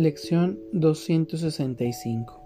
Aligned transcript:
Lección 0.00 0.60
265 0.70 2.40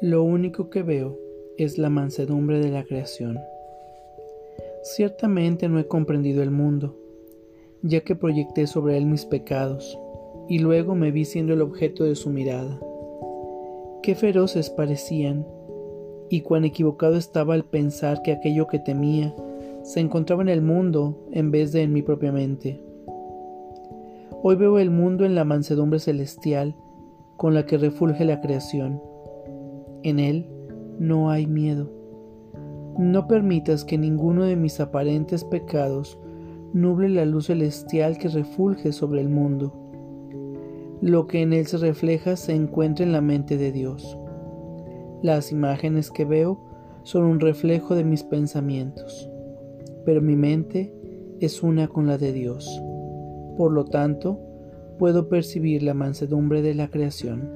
Lo 0.00 0.22
único 0.22 0.70
que 0.70 0.84
veo 0.84 1.18
es 1.58 1.78
la 1.78 1.90
mansedumbre 1.90 2.60
de 2.60 2.70
la 2.70 2.84
creación. 2.84 3.40
Ciertamente 4.84 5.68
no 5.68 5.80
he 5.80 5.88
comprendido 5.88 6.44
el 6.44 6.52
mundo, 6.52 6.96
ya 7.82 8.02
que 8.02 8.14
proyecté 8.14 8.68
sobre 8.68 8.96
él 8.96 9.04
mis 9.04 9.24
pecados, 9.24 9.98
y 10.48 10.60
luego 10.60 10.94
me 10.94 11.10
vi 11.10 11.24
siendo 11.24 11.54
el 11.54 11.60
objeto 11.60 12.04
de 12.04 12.14
su 12.14 12.30
mirada. 12.30 12.78
Qué 14.04 14.14
feroces 14.14 14.70
parecían, 14.70 15.44
y 16.30 16.42
cuán 16.42 16.64
equivocado 16.64 17.16
estaba 17.16 17.54
al 17.54 17.64
pensar 17.64 18.22
que 18.22 18.30
aquello 18.30 18.68
que 18.68 18.78
temía 18.78 19.34
se 19.82 19.98
encontraba 19.98 20.42
en 20.42 20.50
el 20.50 20.62
mundo 20.62 21.18
en 21.32 21.50
vez 21.50 21.72
de 21.72 21.82
en 21.82 21.92
mi 21.92 22.02
propia 22.02 22.30
mente. 22.30 22.93
Hoy 24.46 24.56
veo 24.56 24.78
el 24.78 24.90
mundo 24.90 25.24
en 25.24 25.34
la 25.34 25.46
mansedumbre 25.46 25.98
celestial 25.98 26.76
con 27.38 27.54
la 27.54 27.64
que 27.64 27.78
refulge 27.78 28.26
la 28.26 28.42
creación. 28.42 29.00
En 30.02 30.18
él 30.18 30.50
no 30.98 31.30
hay 31.30 31.46
miedo. 31.46 31.90
No 32.98 33.26
permitas 33.26 33.86
que 33.86 33.96
ninguno 33.96 34.44
de 34.44 34.56
mis 34.56 34.80
aparentes 34.80 35.44
pecados 35.44 36.18
nuble 36.74 37.08
la 37.08 37.24
luz 37.24 37.46
celestial 37.46 38.18
que 38.18 38.28
refulge 38.28 38.92
sobre 38.92 39.22
el 39.22 39.30
mundo. 39.30 39.72
Lo 41.00 41.26
que 41.26 41.40
en 41.40 41.54
él 41.54 41.66
se 41.66 41.78
refleja 41.78 42.36
se 42.36 42.54
encuentra 42.54 43.06
en 43.06 43.12
la 43.12 43.22
mente 43.22 43.56
de 43.56 43.72
Dios. 43.72 44.18
Las 45.22 45.52
imágenes 45.52 46.10
que 46.10 46.26
veo 46.26 46.60
son 47.02 47.24
un 47.24 47.40
reflejo 47.40 47.94
de 47.94 48.04
mis 48.04 48.22
pensamientos, 48.22 49.26
pero 50.04 50.20
mi 50.20 50.36
mente 50.36 50.92
es 51.40 51.62
una 51.62 51.88
con 51.88 52.06
la 52.06 52.18
de 52.18 52.34
Dios. 52.34 52.68
Por 53.56 53.72
lo 53.72 53.84
tanto, 53.84 54.38
puedo 54.98 55.28
percibir 55.28 55.82
la 55.82 55.94
mansedumbre 55.94 56.62
de 56.62 56.74
la 56.74 56.88
creación. 56.88 57.50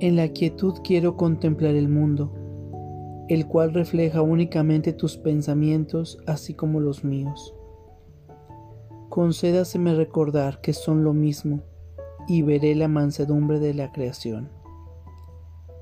En 0.00 0.16
la 0.16 0.28
quietud 0.28 0.74
quiero 0.82 1.16
contemplar 1.16 1.74
el 1.74 1.88
mundo, 1.88 2.32
el 3.28 3.46
cual 3.46 3.72
refleja 3.72 4.22
únicamente 4.22 4.92
tus 4.92 5.16
pensamientos 5.16 6.18
así 6.26 6.54
como 6.54 6.80
los 6.80 7.04
míos. 7.04 7.54
Concédaseme 9.08 9.94
recordar 9.94 10.60
que 10.60 10.72
son 10.72 11.04
lo 11.04 11.12
mismo 11.12 11.60
y 12.26 12.42
veré 12.42 12.74
la 12.74 12.88
mansedumbre 12.88 13.60
de 13.60 13.74
la 13.74 13.92
creación. 13.92 14.50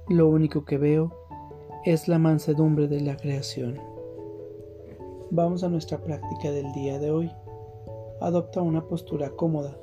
Lo 0.08 0.28
único 0.28 0.64
que 0.64 0.76
veo 0.76 1.12
es 1.84 2.08
la 2.08 2.18
mansedumbre 2.18 2.88
de 2.88 3.00
la 3.00 3.16
creación. 3.16 3.78
Vamos 5.30 5.64
a 5.64 5.68
nuestra 5.68 5.98
práctica 5.98 6.50
del 6.50 6.70
día 6.72 6.98
de 6.98 7.10
hoy. 7.10 7.30
Adopta 8.22 8.62
una 8.62 8.86
postura 8.86 9.30
cómoda. 9.30 9.76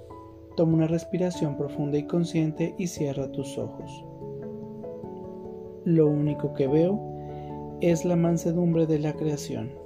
Toma 0.56 0.76
una 0.76 0.88
respiración 0.88 1.58
profunda 1.58 1.98
y 1.98 2.08
consciente 2.08 2.74
y 2.78 2.88
cierra 2.88 3.30
tus 3.34 3.58
ojos. 3.58 4.06
Lo 5.84 6.08
único 6.08 6.54
que 6.54 6.66
veo 6.68 6.98
es 7.82 8.06
la 8.06 8.16
mansedumbre 8.16 8.88
de 8.88 9.00
la 9.00 9.12
creación. 9.12 9.79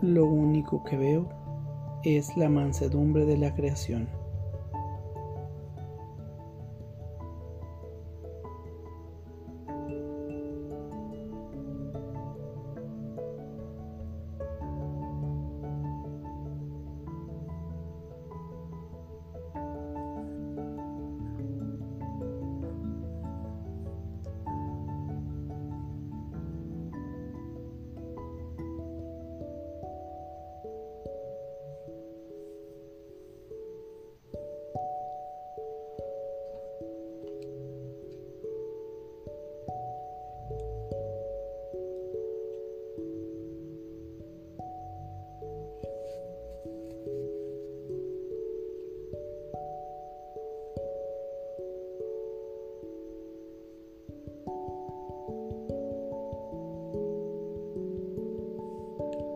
Lo 0.00 0.26
único 0.26 0.84
que 0.84 0.96
veo 0.96 1.28
es 2.04 2.36
la 2.36 2.48
mansedumbre 2.48 3.24
de 3.26 3.36
la 3.36 3.54
creación. 3.54 4.08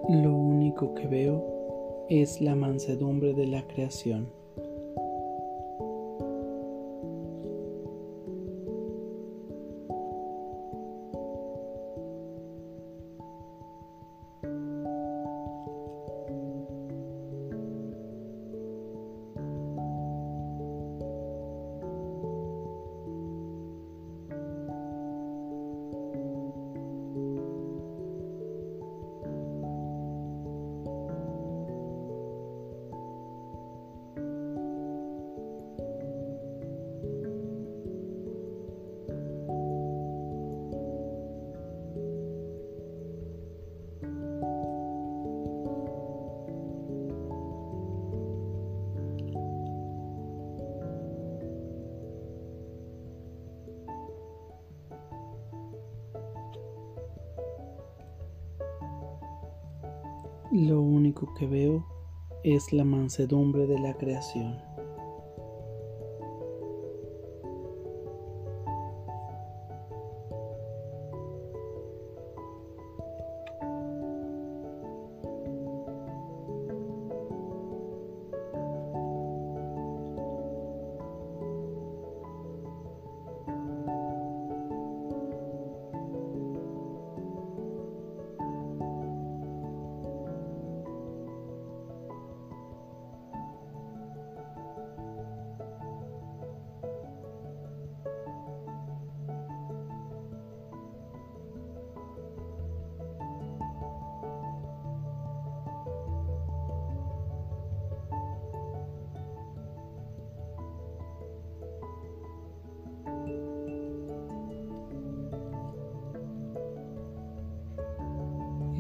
Lo 0.09 0.35
único 0.35 0.95
que 0.95 1.07
veo 1.07 2.07
es 2.09 2.41
la 2.41 2.57
mansedumbre 2.57 3.35
de 3.35 3.47
la 3.47 3.67
creación. 3.69 4.42
Lo 60.53 60.83
único 60.83 61.33
que 61.33 61.47
veo 61.47 61.87
es 62.45 62.75
la 62.75 62.85
mansedumbre 62.85 63.67
de 63.67 63.79
la 63.79 63.95
creación. 63.95 64.59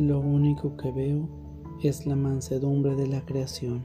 Lo 0.02 0.19
único 0.19 0.76
que 0.76 0.90
veo 0.90 1.28
es 1.81 2.06
la 2.06 2.16
mansedumbre 2.16 2.96
de 2.96 3.06
la 3.06 3.25
creación. 3.25 3.84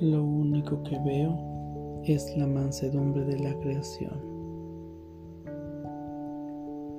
Lo 0.00 0.24
único 0.24 0.82
que 0.82 0.98
veo 1.04 2.02
es 2.04 2.36
la 2.36 2.46
mansedumbre 2.46 3.24
de 3.24 3.38
la 3.38 3.54
creación. 3.60 4.34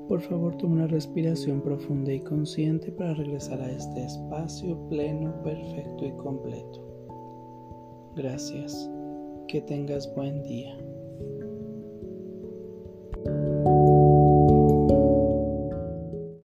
Por 0.08 0.22
favor, 0.22 0.56
toma 0.56 0.76
una 0.76 0.88
respiración 0.88 1.62
profunda 1.62 2.14
y 2.14 2.22
consciente 2.22 2.92
para 2.92 3.14
regresar 3.16 3.60
a 3.60 3.70
este 3.70 4.06
espacio 4.06 4.78
pleno, 4.88 5.34
perfecto 5.44 6.06
y 6.06 6.12
completo. 6.14 6.82
Gracias. 8.16 8.90
Que 9.48 9.62
tengas 9.62 10.14
buen 10.16 10.42
día. 10.44 10.78